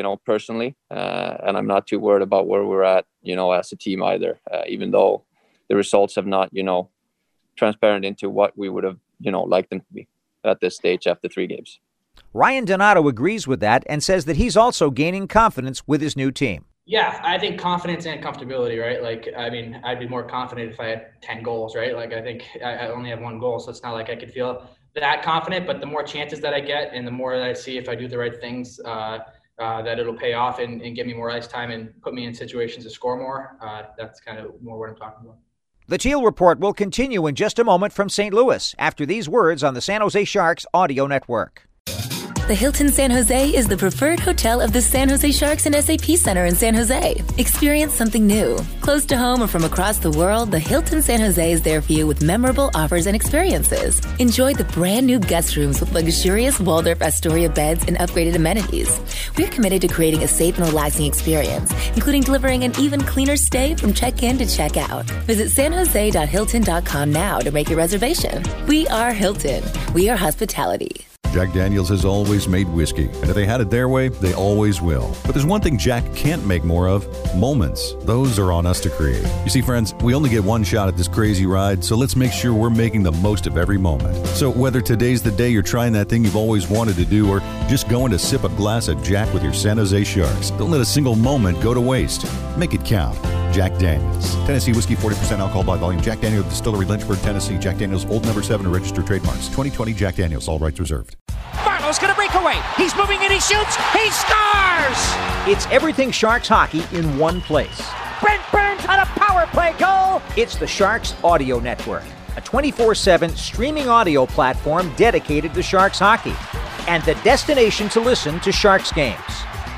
you 0.00 0.04
know 0.06 0.16
personally 0.16 0.70
uh, 0.90 1.36
and 1.46 1.58
i'm 1.58 1.66
not 1.66 1.86
too 1.86 2.00
worried 2.06 2.22
about 2.22 2.46
where 2.46 2.64
we're 2.64 2.88
at 2.96 3.04
you 3.20 3.36
know 3.36 3.52
as 3.52 3.70
a 3.70 3.76
team 3.76 4.02
either 4.02 4.32
uh, 4.50 4.62
even 4.66 4.90
though 4.90 5.24
the 5.70 5.76
results 5.76 6.16
have 6.16 6.26
not, 6.26 6.50
you 6.52 6.64
know, 6.64 6.90
transparent 7.56 8.04
into 8.04 8.28
what 8.28 8.58
we 8.58 8.68
would 8.68 8.84
have, 8.84 8.98
you 9.20 9.30
know, 9.30 9.44
liked 9.44 9.70
them 9.70 9.80
to 9.80 9.86
be 9.94 10.08
at 10.44 10.60
this 10.60 10.76
stage 10.76 11.06
after 11.06 11.28
three 11.28 11.46
games. 11.46 11.78
Ryan 12.34 12.64
Donato 12.64 13.06
agrees 13.06 13.46
with 13.46 13.60
that 13.60 13.84
and 13.88 14.02
says 14.02 14.24
that 14.24 14.36
he's 14.36 14.56
also 14.56 14.90
gaining 14.90 15.28
confidence 15.28 15.86
with 15.86 16.00
his 16.00 16.16
new 16.16 16.32
team. 16.32 16.64
Yeah, 16.86 17.20
I 17.22 17.38
think 17.38 17.60
confidence 17.60 18.04
and 18.04 18.22
comfortability, 18.22 18.82
right? 18.82 19.00
Like, 19.00 19.28
I 19.38 19.48
mean, 19.48 19.80
I'd 19.84 20.00
be 20.00 20.08
more 20.08 20.24
confident 20.24 20.72
if 20.72 20.80
I 20.80 20.86
had 20.86 21.06
10 21.22 21.44
goals, 21.44 21.76
right? 21.76 21.94
Like, 21.94 22.12
I 22.12 22.20
think 22.20 22.42
I 22.64 22.88
only 22.88 23.10
have 23.10 23.20
one 23.20 23.38
goal, 23.38 23.60
so 23.60 23.70
it's 23.70 23.84
not 23.84 23.92
like 23.92 24.10
I 24.10 24.16
could 24.16 24.32
feel 24.32 24.68
that 24.96 25.22
confident. 25.22 25.68
But 25.68 25.78
the 25.78 25.86
more 25.86 26.02
chances 26.02 26.40
that 26.40 26.52
I 26.52 26.58
get 26.58 26.92
and 26.92 27.06
the 27.06 27.12
more 27.12 27.36
that 27.36 27.46
I 27.46 27.52
see 27.52 27.78
if 27.78 27.88
I 27.88 27.94
do 27.94 28.08
the 28.08 28.18
right 28.18 28.40
things, 28.40 28.80
uh, 28.84 29.20
uh, 29.60 29.82
that 29.82 29.98
it'll 29.98 30.14
pay 30.14 30.32
off 30.32 30.58
and, 30.58 30.80
and, 30.82 30.96
give 30.96 31.06
me 31.06 31.12
more 31.12 31.30
ice 31.30 31.46
time 31.46 31.70
and 31.70 31.92
put 32.02 32.14
me 32.14 32.24
in 32.24 32.34
situations 32.34 32.84
to 32.84 32.90
score 32.90 33.16
more. 33.16 33.56
Uh, 33.60 33.82
that's 33.96 34.20
kind 34.20 34.38
of 34.38 34.60
more 34.62 34.78
what 34.78 34.88
I'm 34.88 34.96
talking 34.96 35.24
about. 35.26 35.36
The 35.86 35.98
Teal 35.98 36.22
Report 36.22 36.60
will 36.60 36.72
continue 36.72 37.26
in 37.26 37.34
just 37.34 37.58
a 37.58 37.64
moment 37.64 37.92
from 37.92 38.08
St. 38.08 38.32
Louis 38.32 38.74
after 38.78 39.04
these 39.04 39.28
words 39.28 39.62
on 39.62 39.74
the 39.74 39.80
San 39.80 40.00
Jose 40.00 40.24
Sharks 40.24 40.64
audio 40.72 41.06
network. 41.06 41.68
The 42.50 42.56
Hilton 42.56 42.88
San 42.88 43.12
Jose 43.12 43.54
is 43.54 43.68
the 43.68 43.76
preferred 43.76 44.18
hotel 44.18 44.60
of 44.60 44.72
the 44.72 44.82
San 44.82 45.08
Jose 45.08 45.30
Sharks 45.30 45.66
and 45.66 45.74
SAP 45.76 46.16
Center 46.16 46.46
in 46.46 46.56
San 46.56 46.74
Jose. 46.74 47.22
Experience 47.38 47.94
something 47.94 48.26
new. 48.26 48.58
Close 48.80 49.06
to 49.06 49.16
home 49.16 49.40
or 49.40 49.46
from 49.46 49.62
across 49.62 49.98
the 49.98 50.10
world, 50.10 50.50
the 50.50 50.58
Hilton 50.58 51.00
San 51.00 51.20
Jose 51.20 51.52
is 51.52 51.62
there 51.62 51.80
for 51.80 51.92
you 51.92 52.08
with 52.08 52.24
memorable 52.24 52.68
offers 52.74 53.06
and 53.06 53.14
experiences. 53.14 54.02
Enjoy 54.18 54.52
the 54.52 54.64
brand 54.64 55.06
new 55.06 55.20
guest 55.20 55.54
rooms 55.54 55.78
with 55.78 55.92
luxurious 55.92 56.58
Waldorf 56.58 57.02
Astoria 57.02 57.48
beds 57.48 57.84
and 57.86 57.96
upgraded 57.98 58.34
amenities. 58.34 59.00
We're 59.38 59.46
committed 59.46 59.80
to 59.82 59.86
creating 59.86 60.24
a 60.24 60.26
safe 60.26 60.58
and 60.58 60.66
relaxing 60.66 61.06
experience, 61.06 61.72
including 61.94 62.22
delivering 62.22 62.64
an 62.64 62.72
even 62.80 63.00
cleaner 63.00 63.36
stay 63.36 63.76
from 63.76 63.94
check 63.94 64.24
in 64.24 64.38
to 64.38 64.44
check 64.44 64.76
out. 64.76 65.04
Visit 65.28 65.50
sanjose.hilton.com 65.50 67.12
now 67.12 67.38
to 67.38 67.52
make 67.52 67.68
your 67.68 67.78
reservation. 67.78 68.42
We 68.66 68.88
are 68.88 69.12
Hilton. 69.12 69.62
We 69.94 70.08
are 70.08 70.16
hospitality. 70.16 71.06
Jack 71.32 71.52
Daniels 71.52 71.88
has 71.90 72.04
always 72.04 72.48
made 72.48 72.68
whiskey, 72.68 73.04
and 73.04 73.28
if 73.28 73.34
they 73.34 73.46
had 73.46 73.60
it 73.60 73.70
their 73.70 73.88
way, 73.88 74.08
they 74.08 74.34
always 74.34 74.80
will. 74.82 75.14
But 75.24 75.32
there's 75.32 75.46
one 75.46 75.60
thing 75.60 75.78
Jack 75.78 76.04
can't 76.14 76.44
make 76.44 76.64
more 76.64 76.88
of 76.88 77.06
moments. 77.36 77.94
Those 78.00 78.38
are 78.38 78.50
on 78.50 78.66
us 78.66 78.80
to 78.80 78.90
create. 78.90 79.24
You 79.44 79.50
see, 79.50 79.60
friends, 79.60 79.94
we 80.02 80.14
only 80.14 80.28
get 80.28 80.42
one 80.42 80.64
shot 80.64 80.88
at 80.88 80.96
this 80.96 81.06
crazy 81.06 81.46
ride, 81.46 81.84
so 81.84 81.96
let's 81.96 82.16
make 82.16 82.32
sure 82.32 82.52
we're 82.52 82.68
making 82.68 83.04
the 83.04 83.12
most 83.12 83.46
of 83.46 83.56
every 83.56 83.78
moment. 83.78 84.26
So 84.28 84.50
whether 84.50 84.80
today's 84.80 85.22
the 85.22 85.30
day 85.30 85.50
you're 85.50 85.62
trying 85.62 85.92
that 85.92 86.08
thing 86.08 86.24
you've 86.24 86.36
always 86.36 86.68
wanted 86.68 86.96
to 86.96 87.04
do, 87.04 87.30
or 87.30 87.40
just 87.68 87.88
going 87.88 88.10
to 88.10 88.18
sip 88.18 88.42
a 88.42 88.48
glass 88.50 88.88
of 88.88 89.00
Jack 89.02 89.32
with 89.32 89.44
your 89.44 89.54
San 89.54 89.76
Jose 89.76 90.02
Sharks, 90.02 90.50
don't 90.50 90.70
let 90.70 90.80
a 90.80 90.84
single 90.84 91.14
moment 91.14 91.62
go 91.62 91.74
to 91.74 91.80
waste. 91.80 92.26
Make 92.56 92.74
it 92.74 92.84
count. 92.84 93.16
Jack 93.52 93.76
Daniels. 93.78 94.34
Tennessee 94.46 94.72
whiskey, 94.72 94.94
40% 94.96 95.38
alcohol 95.38 95.64
by 95.64 95.76
volume. 95.76 96.00
Jack 96.00 96.20
Daniels 96.20 96.46
Distillery, 96.46 96.86
Lynchburg, 96.86 97.18
Tennessee. 97.18 97.58
Jack 97.58 97.78
Daniels, 97.78 98.06
old 98.06 98.24
number 98.24 98.42
7 98.42 98.70
registered 98.70 99.06
trademarks. 99.06 99.46
2020 99.48 99.92
Jack 99.92 100.16
Daniels, 100.16 100.48
all 100.48 100.58
rights 100.58 100.80
reserved. 100.80 101.16
Marleau's 101.64 101.98
going 101.98 102.12
to 102.12 102.16
break 102.16 102.34
away. 102.34 102.60
He's 102.76 102.94
moving 102.96 103.18
and 103.20 103.32
he 103.32 103.40
shoots. 103.40 103.76
He 103.92 104.10
scores! 104.10 105.00
It's 105.46 105.66
everything 105.66 106.10
Sharks 106.10 106.48
hockey 106.48 106.84
in 106.96 107.18
one 107.18 107.40
place. 107.40 107.82
Brent 108.20 108.42
Burns 108.52 108.84
on 108.86 108.98
a 109.00 109.06
power 109.06 109.46
play 109.46 109.74
goal. 109.78 110.22
It's 110.36 110.56
the 110.56 110.66
Sharks 110.66 111.14
Audio 111.24 111.58
Network, 111.58 112.04
a 112.36 112.40
24 112.40 112.94
7 112.94 113.30
streaming 113.30 113.88
audio 113.88 114.26
platform 114.26 114.92
dedicated 114.96 115.54
to 115.54 115.62
Sharks 115.62 115.98
hockey 115.98 116.34
and 116.86 117.02
the 117.04 117.14
destination 117.22 117.88
to 117.90 118.00
listen 118.00 118.40
to 118.40 118.52
Sharks 118.52 118.92
games. 118.92 119.20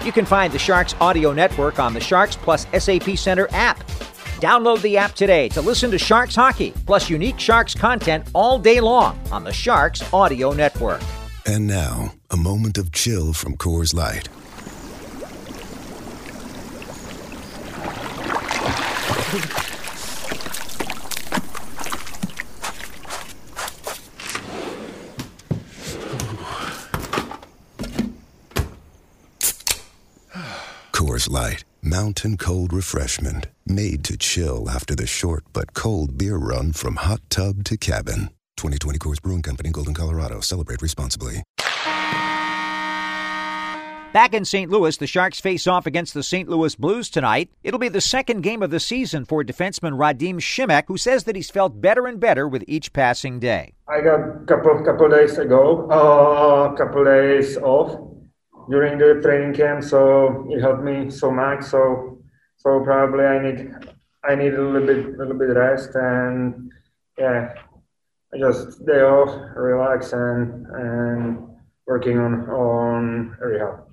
You 0.05 0.11
can 0.11 0.25
find 0.27 0.53
the 0.53 0.59
Sharks 0.59 0.97
Audio 1.01 1.33
Network 1.33 1.79
on 1.79 1.95
the 1.95 2.01
Sharks 2.01 2.35
Plus 2.35 2.67
SAP 2.77 3.17
Center 3.17 3.47
app. 3.53 3.79
Download 4.41 4.83
the 4.83 4.97
app 4.97 5.13
today 5.13 5.49
to 5.51 5.61
listen 5.61 5.93
to 5.93 5.99
Sharks 5.99 6.35
hockey 6.35 6.73
plus 6.87 7.09
unique 7.09 7.39
Sharks 7.39 7.77
content 7.77 8.27
all 8.35 8.59
day 8.59 8.81
long 8.81 9.21
on 9.31 9.45
the 9.45 9.53
Sharks 9.53 10.03
Audio 10.13 10.53
Network. 10.53 11.01
And 11.47 11.69
now, 11.69 12.15
a 12.31 12.37
moment 12.37 12.79
of 12.79 12.91
chill 12.91 13.33
from 13.33 13.57
Coors 13.57 13.95
Light. 13.95 14.29
Coors 30.93 31.22
Light, 31.33 31.65
mountain 31.81 32.37
cold 32.37 32.75
refreshment, 32.75 33.47
made 33.65 34.05
to 34.05 34.19
chill 34.19 34.69
after 34.69 34.95
the 34.95 35.07
short 35.07 35.45
but 35.55 35.73
cold 35.73 36.19
beer 36.19 36.37
run 36.37 36.73
from 36.73 36.97
hot 36.97 37.23
tub 37.31 37.65
to 37.65 37.79
cabin. 37.79 38.29
2020 38.59 38.99
Coors 38.99 39.23
Brewing 39.23 39.41
Company, 39.41 39.71
Golden, 39.71 39.95
Colorado. 39.95 40.41
Celebrate 40.41 40.83
responsibly. 40.83 41.43
Back 44.13 44.35
in 44.35 44.45
St. 44.45 44.71
Louis, 44.71 44.95
the 44.99 45.07
Sharks 45.07 45.41
face 45.41 45.67
off 45.67 45.87
against 45.87 46.13
the 46.13 46.23
St. 46.23 46.51
Louis 46.51 46.75
Blues 46.75 47.09
tonight. 47.09 47.49
It'll 47.65 47.81
be 47.81 47.89
the 47.89 48.03
second 48.03 48.43
game 48.43 48.63
of 48.63 48.71
the 48.71 48.79
season 48.79 49.25
for 49.25 49.43
defenseman 49.43 49.97
Radim 49.97 50.35
Simek, 50.35 50.85
who 50.87 50.99
says 50.99 51.25
that 51.25 51.35
he's 51.35 51.49
felt 51.49 51.81
better 51.81 52.07
and 52.07 52.21
better 52.21 52.47
with 52.47 52.63
each 52.69 52.93
passing 52.93 53.41
day. 53.41 53.73
I 53.89 54.03
got 54.03 54.21
a 54.21 54.45
couple 54.47 54.85
couple 54.85 55.09
days 55.09 55.39
ago, 55.39 55.89
a 55.91 55.95
uh, 55.95 56.77
couple 56.77 57.07
days 57.07 57.57
off 57.57 58.12
during 58.71 58.99
the 58.99 59.21
training 59.23 59.55
camp, 59.55 59.85
so 59.85 60.47
it 60.51 60.61
helped 60.61 60.83
me 60.83 61.11
so 61.11 61.31
much. 61.31 61.65
So 61.65 62.19
so 62.57 62.81
probably 62.85 63.25
I 63.25 63.39
need 63.43 63.73
I 64.25 64.35
need 64.35 64.55
a 64.55 64.63
little 64.63 64.87
bit 64.87 65.19
little 65.19 65.35
bit 65.35 65.57
rest 65.57 65.91
and 65.95 66.71
yeah, 67.19 67.55
I 68.33 68.39
just 68.39 68.85
day 68.87 69.03
off, 69.03 69.31
relax 69.57 70.13
and 70.13 70.67
and 70.67 71.49
working 71.87 72.19
on 72.19 72.49
on 72.49 73.37
rehab. 73.41 73.85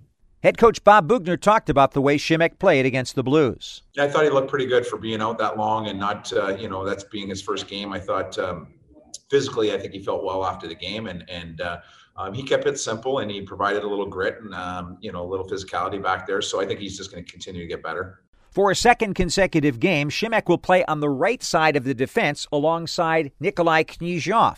Head 0.42 0.58
coach 0.58 0.82
Bob 0.86 1.10
Boughner 1.10 1.36
talked 1.36 1.70
about 1.70 1.92
the 1.92 2.02
way 2.02 2.18
Simek 2.18 2.60
played 2.60 2.86
against 2.86 3.16
the 3.16 3.24
Blues. 3.24 3.84
I 3.98 4.08
thought 4.08 4.24
he 4.24 4.30
looked 4.30 4.50
pretty 4.50 4.68
good 4.68 4.88
for 4.88 4.98
being 4.98 5.20
out 5.22 5.38
that 5.40 5.58
long 5.58 5.88
and 5.88 6.00
not, 6.00 6.32
uh, 6.32 6.56
you 6.56 6.70
know, 6.70 6.86
that's 6.86 7.04
being 7.04 7.28
his 7.28 7.42
first 7.42 7.68
game. 7.68 7.92
I 7.92 8.00
thought 8.00 8.40
um, 8.40 8.68
physically, 9.30 9.74
I 9.74 9.80
think 9.80 9.94
he 9.94 10.00
felt 10.04 10.24
well 10.24 10.46
after 10.46 10.68
the 10.68 10.76
game, 10.76 11.08
and 11.08 11.30
and 11.30 11.62
uh, 11.62 11.80
um, 12.20 12.34
he 12.34 12.44
kept 12.44 12.68
it 12.68 12.78
simple 12.78 13.20
and 13.20 13.32
he 13.32 13.42
provided 13.42 13.84
a 13.84 13.88
little 13.88 14.06
grit 14.06 14.42
and 14.42 14.54
um, 14.54 14.98
you 15.00 15.12
know 15.12 15.24
a 15.24 15.30
little 15.30 15.48
physicality 15.48 16.02
back 16.02 16.28
there. 16.28 16.42
So 16.42 16.62
I 16.62 16.66
think 16.66 16.80
he's 16.80 16.98
just 16.98 17.12
going 17.12 17.24
to 17.24 17.32
continue 17.32 17.62
to 17.62 17.68
get 17.68 17.82
better. 17.82 18.22
For 18.52 18.72
a 18.72 18.76
second 18.76 19.14
consecutive 19.14 19.80
game, 19.80 20.10
Simek 20.10 20.48
will 20.48 20.58
play 20.58 20.84
on 20.86 21.00
the 21.00 21.10
right 21.10 21.42
side 21.42 21.76
of 21.76 21.84
the 21.84 21.94
defense 21.94 22.48
alongside 22.52 23.32
Nikolai 23.40 23.84
Knyzhov. 23.84 24.58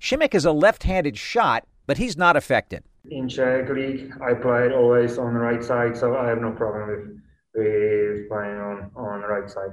Simek 0.00 0.34
is 0.34 0.44
a 0.44 0.52
left-handed 0.52 1.16
shot, 1.16 1.64
but 1.86 1.98
he's 1.98 2.16
not 2.16 2.36
affected. 2.36 2.82
In 3.10 3.28
Czech 3.28 3.68
League, 3.68 4.12
I 4.20 4.34
played 4.34 4.72
always 4.72 5.18
on 5.18 5.34
the 5.34 5.40
right 5.40 5.62
side, 5.62 5.96
so 5.96 6.16
I 6.16 6.28
have 6.28 6.40
no 6.40 6.50
problem 6.50 6.88
with, 6.88 7.20
with 7.54 8.28
playing 8.28 8.58
on, 8.58 8.90
on 8.96 9.20
the 9.20 9.28
right 9.28 9.48
side. 9.48 9.70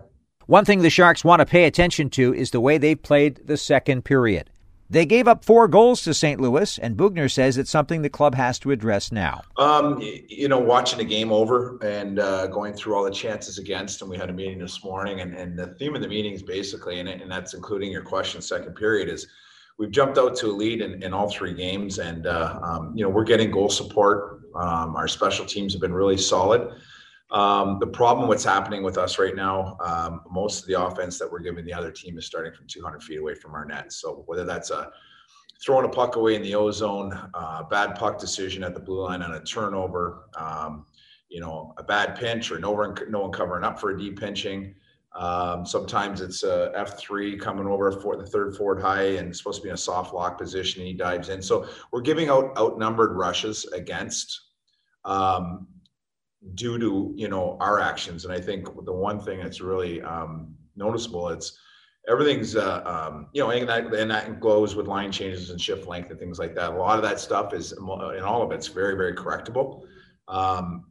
One 0.50 0.65
thing 0.65 0.82
the 0.82 0.89
Sharks 0.89 1.24
want 1.24 1.41
to 1.41 1.46
pay 1.46 1.65
attention 1.65 2.10
to 2.10 2.34
is 2.34 2.50
the 2.50 2.60
way 2.60 2.79
they've 2.79 3.00
played 3.00 3.46
the 3.46 3.56
second 3.56 4.03
period. 4.03 4.50
They 4.89 5.06
gave 5.06 5.27
up 5.27 5.46
four 5.46 5.68
goals 5.68 6.01
to 6.01 6.13
St. 6.15 6.41
Louis, 6.41 6.79
and 6.79 6.98
Boughner 6.98 7.29
says 7.29 7.56
it's 7.56 7.70
something 7.70 8.01
the 8.01 8.10
club 8.10 8.34
has 8.34 8.58
to 8.62 8.72
address 8.72 9.12
now. 9.12 9.44
Um, 9.58 10.01
you 10.01 10.48
know, 10.48 10.58
watching 10.58 10.98
the 10.98 11.06
game 11.06 11.32
over 11.32 11.77
and 11.84 12.18
uh, 12.18 12.48
going 12.48 12.74
through 12.74 12.96
all 12.96 13.03
the 13.03 13.12
chances 13.12 13.60
against, 13.60 14.01
and 14.01 14.10
we 14.10 14.18
had 14.18 14.32
a 14.32 14.34
meeting 14.34 14.58
this 14.58 14.84
morning, 14.84 15.22
and, 15.22 15.36
and 15.36 15.56
the 15.56 15.68
theme 15.75 15.96
of 15.96 16.01
the 16.01 16.08
meeting 16.08 16.34
is 16.34 16.41
basically, 16.41 17.00
and, 17.00 17.08
and 17.08 17.29
that's 17.29 17.53
including 17.53 17.91
your 17.91 18.01
question, 18.01 18.41
second 18.41 18.74
period, 18.74 19.08
is– 19.08 19.27
we've 19.79 19.89
jumped 19.89 20.18
out 20.18 20.36
to 20.36 20.48
a 20.48 20.51
lead 20.51 20.82
in, 20.82 21.01
in 21.01 21.13
all 21.13 21.29
three 21.29 21.53
games, 21.53 21.98
and 21.98 22.27
uh, 22.27 22.60
um, 22.62 22.94
you 22.96 23.03
know 23.03 23.10
we're 23.10 23.24
getting 23.24 23.50
goal 23.50 23.70
support. 23.70 24.41
Um, 24.53 24.96
our 24.96 25.08
special 25.08 25.46
teams 25.46 25.74
have 25.74 25.82
been 25.82 25.94
really 25.94 26.18
solid. 26.18 26.70
Um, 27.31 27.77
the 27.79 27.88
problem, 27.88 28.27
what's 28.27 28.43
happening 28.43 28.81
with 28.81 28.98
us 28.98 29.19
right 29.19 29.36
now, 29.36 29.77
um, 29.86 30.21
most 30.31 30.62
of 30.62 30.67
the 30.67 30.83
offense 30.83 31.19
that 31.19 31.31
we're 31.31 31.39
giving 31.39 31.63
the 31.63 31.74
other 31.74 31.91
team 31.91 32.17
is 32.17 32.25
starting 32.25 32.53
from 32.53 32.65
200 32.67 33.03
feet 33.03 33.19
away 33.19 33.36
from 33.36 33.53
our 33.53 33.65
net. 33.65 33.93
So 33.93 34.24
whether 34.25 34.45
that's 34.45 34.71
a 34.71 34.91
throwing 35.63 35.86
a 35.86 35.89
puck 35.89 36.15
away 36.15 36.36
in 36.36 36.41
the 36.41 36.55
ozone, 36.55 37.13
uh, 37.33 37.63
bad 37.63 37.95
puck 37.95 38.17
decision 38.19 38.63
at 38.63 38.74
the 38.74 38.79
blue 38.79 39.03
line 39.03 39.21
on 39.21 39.33
a 39.33 39.43
turnover, 39.43 40.29
um, 40.38 40.86
you 41.29 41.39
know, 41.39 41.74
a 41.77 41.83
bad 41.83 42.15
pinch 42.15 42.51
or 42.51 42.57
no 42.57 42.71
one 42.71 42.95
no 43.09 43.19
one 43.19 43.31
covering 43.31 43.63
up 43.63 43.79
for 43.79 43.91
a 43.91 44.00
deep 44.00 44.19
pinching. 44.19 44.74
Um, 45.15 45.65
sometimes 45.65 46.21
it's 46.21 46.43
a 46.43 46.71
F3 46.75 47.39
coming 47.39 47.67
over 47.67 47.91
for 47.91 48.15
the 48.15 48.25
third 48.25 48.55
forward 48.55 48.81
high 48.81 49.17
and 49.17 49.36
supposed 49.36 49.57
to 49.59 49.63
be 49.63 49.69
in 49.69 49.75
a 49.75 49.77
soft 49.77 50.13
lock 50.13 50.38
position 50.38 50.81
and 50.81 50.88
he 50.88 50.93
dives 50.93 51.29
in. 51.29 51.41
So 51.41 51.67
we're 51.91 52.01
giving 52.01 52.29
out 52.29 52.57
outnumbered 52.57 53.15
rushes 53.15 53.65
against 53.65 54.39
um, 55.05 55.67
due 56.55 56.79
to, 56.79 57.13
you 57.15 57.27
know, 57.27 57.58
our 57.60 57.79
actions. 57.79 58.25
And 58.25 58.34
I 58.34 58.39
think 58.39 58.65
the 58.86 58.93
one 58.93 59.19
thing 59.19 59.39
that's 59.39 59.62
really 59.62 60.01
um, 60.01 60.55
noticeable, 60.75 61.29
it's 61.29 61.58
everything's, 62.08 62.55
uh, 62.55 62.81
um, 62.86 63.27
you 63.34 63.41
know, 63.41 63.51
and 63.51 63.67
that, 63.67 63.93
and 63.93 64.10
that 64.10 64.39
goes 64.39 64.75
with 64.75 64.88
line 64.88 65.12
changes 65.12 65.50
and 65.50 65.60
shift 65.60 65.88
length 65.88 66.12
and 66.12 66.19
things 66.19 66.39
like 66.39 66.55
that. 66.55 66.72
A 66.72 66.75
lot 66.75 66.98
of 66.98 67.03
that 67.03 67.19
stuff 67.19 67.53
is, 67.53 67.74
in 67.74 67.84
all 67.88 68.41
of 68.41 68.51
it's 68.51 68.67
very, 68.67 68.96
very 68.96 69.13
correctable. 69.13 69.84
Um, 70.27 70.86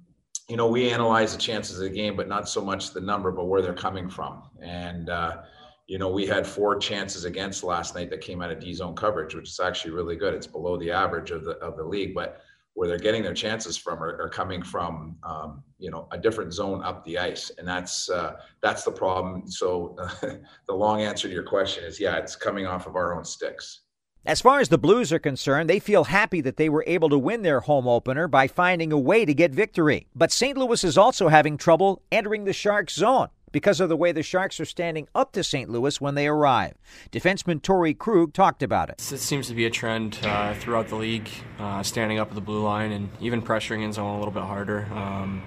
you 0.49 0.57
know, 0.57 0.69
we 0.69 0.91
analyze 0.91 1.33
the 1.35 1.41
chances 1.41 1.79
of 1.79 1.85
the 1.85 1.95
game, 1.95 2.17
but 2.17 2.29
not 2.29 2.49
so 2.49 2.63
much 2.63 2.93
the 2.93 3.01
number, 3.01 3.31
but 3.33 3.47
where 3.47 3.63
they're 3.63 3.75
coming 3.75 4.09
from. 4.09 4.43
And, 4.63 5.11
uh, 5.11 5.43
you 5.87 5.99
know, 5.99 6.11
we 6.11 6.27
had 6.27 6.47
four 6.47 6.79
chances 6.79 7.25
against 7.25 7.65
last 7.65 7.95
night 7.95 8.11
that 8.11 8.21
came 8.21 8.43
out 8.43 8.51
of 8.51 8.61
D 8.61 8.75
zone 8.75 8.95
coverage, 8.95 9.35
which 9.35 9.49
is 9.49 9.61
actually 9.61 9.93
really 9.93 10.17
good. 10.17 10.35
It's 10.35 10.47
below 10.47 10.77
the 10.77 10.91
average 10.91 11.31
of 11.31 11.45
the 11.45 11.53
of 11.59 11.77
the 11.79 11.85
league, 11.85 12.15
but 12.15 12.43
where 12.79 12.87
they're 12.87 12.97
getting 12.97 13.25
their 13.25 13.35
chances 13.35 13.77
from 13.77 14.01
are, 14.01 14.23
are 14.23 14.29
coming 14.29 14.63
from, 14.63 15.17
um, 15.25 15.65
you 15.81 15.91
know, 15.91 16.07
a 16.13 16.17
different 16.17 16.53
zone 16.53 16.81
up 16.85 17.05
the 17.05 17.19
ice, 17.19 17.51
and 17.59 17.67
that's 17.67 18.09
uh, 18.09 18.37
that's 18.63 18.85
the 18.85 18.93
problem. 18.93 19.49
So, 19.49 19.97
uh, 19.99 20.35
the 20.69 20.75
long 20.75 21.01
answer 21.01 21.27
to 21.27 21.35
your 21.35 21.43
question 21.43 21.83
is, 21.83 21.99
yeah, 21.99 22.19
it's 22.19 22.37
coming 22.37 22.67
off 22.67 22.87
of 22.87 22.95
our 22.95 23.17
own 23.17 23.25
sticks. 23.25 23.81
As 24.25 24.41
far 24.41 24.61
as 24.61 24.69
the 24.69 24.79
Blues 24.79 25.13
are 25.13 25.19
concerned, 25.19 25.69
they 25.69 25.81
feel 25.81 26.05
happy 26.05 26.41
that 26.41 26.57
they 26.57 26.69
were 26.69 26.85
able 26.87 27.09
to 27.09 27.19
win 27.19 27.43
their 27.43 27.61
home 27.61 27.89
opener 27.89 28.29
by 28.29 28.47
finding 28.47 28.93
a 28.93 28.99
way 28.99 29.25
to 29.25 29.35
get 29.35 29.51
victory. 29.51 30.07
But 30.15 30.31
St. 30.31 30.57
Louis 30.57 30.85
is 30.85 30.97
also 30.97 31.27
having 31.27 31.57
trouble 31.57 32.03
entering 32.13 32.45
the 32.45 32.53
Sharks' 32.53 32.95
zone. 32.95 33.29
Because 33.53 33.81
of 33.81 33.89
the 33.89 33.97
way 33.97 34.13
the 34.13 34.23
Sharks 34.23 34.61
are 34.61 34.65
standing 34.65 35.09
up 35.15 35.33
to 35.33 35.45
St. 35.45 35.71
Louis 35.71 36.01
when 36.01 36.15
they 36.15 36.27
arrive. 36.27 36.75
Defenseman 37.11 37.61
Torey 37.61 37.97
Krug 37.97 38.33
talked 38.33 38.63
about 38.63 38.91
it. 38.91 38.95
It 39.13 39.19
seems 39.19 39.49
to 39.49 39.55
be 39.55 39.67
a 39.67 39.71
trend 39.71 40.19
uh, 40.23 40.55
throughout 40.55 40.89
the 40.89 40.97
league, 40.97 41.29
uh, 41.59 41.83
standing 41.83 42.19
up 42.19 42.29
at 42.29 42.35
the 42.35 42.41
blue 42.41 42.63
line 42.63 42.93
and 42.93 43.09
even 43.21 43.43
pressuring 43.43 43.83
in 43.83 43.93
zone 43.93 44.15
a 44.15 44.19
little 44.19 44.33
bit 44.33 44.45
harder. 44.45 44.87
Um, 44.93 45.43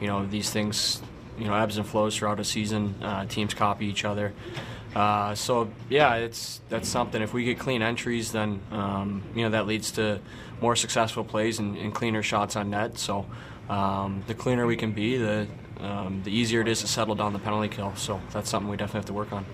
you 0.00 0.06
know, 0.06 0.26
these 0.26 0.50
things, 0.50 1.02
you 1.38 1.46
know, 1.46 1.54
ebbs 1.54 1.76
and 1.76 1.86
flows 1.86 2.16
throughout 2.16 2.40
a 2.40 2.44
season. 2.44 2.94
Uh, 3.02 3.26
teams 3.26 3.54
copy 3.54 3.86
each 3.86 4.04
other. 4.04 4.32
Uh, 4.94 5.34
so 5.34 5.70
yeah, 5.88 6.14
it's 6.16 6.60
that's 6.68 6.88
something. 6.88 7.20
If 7.20 7.32
we 7.32 7.44
get 7.44 7.58
clean 7.58 7.82
entries, 7.82 8.32
then 8.32 8.60
um, 8.70 9.22
you 9.34 9.42
know 9.42 9.50
that 9.50 9.66
leads 9.66 9.92
to 9.92 10.20
more 10.60 10.76
successful 10.76 11.24
plays 11.24 11.58
and, 11.58 11.76
and 11.76 11.94
cleaner 11.94 12.22
shots 12.22 12.56
on 12.56 12.70
net. 12.70 12.98
So 12.98 13.26
um, 13.68 14.24
the 14.26 14.34
cleaner 14.34 14.66
we 14.66 14.76
can 14.76 14.92
be, 14.92 15.16
the 15.16 15.46
um, 15.80 16.22
the 16.24 16.30
easier 16.30 16.60
it 16.60 16.68
is 16.68 16.80
to 16.80 16.86
settle 16.86 17.14
down 17.14 17.32
the 17.32 17.38
penalty 17.38 17.68
kill. 17.68 17.94
So 17.96 18.20
that's 18.32 18.50
something 18.50 18.70
we 18.70 18.76
definitely 18.76 18.98
have 18.98 19.06
to 19.06 19.12
work 19.12 19.32
on. 19.32 19.44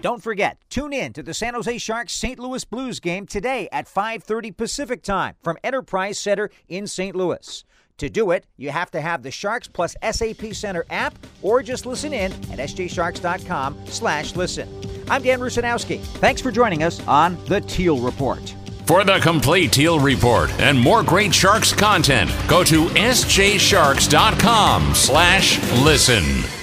Don't 0.00 0.22
forget, 0.22 0.58
tune 0.70 0.92
in 0.92 1.12
to 1.14 1.24
the 1.24 1.34
San 1.34 1.54
Jose 1.54 1.76
Sharks 1.78 2.12
St. 2.12 2.38
Louis 2.38 2.64
Blues 2.64 3.00
game 3.00 3.26
today 3.26 3.68
at 3.72 3.86
5:30 3.88 4.56
Pacific 4.56 5.02
Time 5.02 5.34
from 5.42 5.56
Enterprise 5.64 6.18
Center 6.18 6.50
in 6.68 6.86
St. 6.86 7.16
Louis. 7.16 7.64
To 7.98 8.08
do 8.08 8.30
it, 8.30 8.46
you 8.56 8.70
have 8.70 8.92
to 8.92 9.00
have 9.00 9.24
the 9.24 9.32
Sharks 9.32 9.66
Plus 9.66 9.96
SAP 10.08 10.54
Center 10.54 10.84
app 10.88 11.14
or 11.42 11.64
just 11.64 11.84
listen 11.84 12.12
in 12.12 12.32
at 12.52 12.60
sjsharks.com 12.60 13.76
slash 13.86 14.36
listen. 14.36 14.68
I'm 15.10 15.22
Dan 15.22 15.40
Rusanowsky. 15.40 15.98
Thanks 15.98 16.40
for 16.40 16.52
joining 16.52 16.84
us 16.84 17.04
on 17.08 17.36
The 17.46 17.60
Teal 17.62 17.98
Report. 17.98 18.54
For 18.88 19.04
the 19.04 19.18
complete 19.18 19.72
Teal 19.72 20.00
Report 20.00 20.50
and 20.58 20.80
more 20.80 21.02
great 21.02 21.34
Sharks 21.34 21.74
content, 21.74 22.34
go 22.48 22.64
to 22.64 22.86
sjsharks.com 22.86 24.94
slash 24.94 25.58
listen. 25.82 26.57